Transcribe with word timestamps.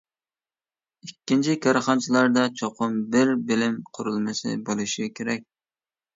ئىككىنچى، 1.07 1.55
كارخانىچىلاردا 1.65 2.47
چوقۇم 2.63 2.97
بىر 3.17 3.35
بىلىم 3.53 3.77
قۇرۇلمىسى 4.01 4.57
بولۇشى 4.73 5.09
كېرەك. 5.21 5.47